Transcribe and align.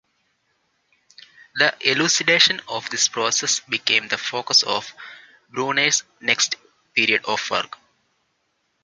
The 1.57 1.75
elucidation 1.87 2.59
of 2.67 2.89
this 2.89 3.07
process 3.07 3.59
became 3.59 4.07
the 4.07 4.17
focus 4.17 4.63
of 4.63 4.91
Bruner's 5.51 6.01
next 6.19 6.55
period 6.95 7.23
of 7.25 7.47
work. 7.51 7.77